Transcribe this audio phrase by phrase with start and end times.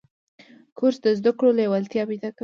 [0.77, 2.39] کورس د زده کړو لیوالتیا پیدا کوي.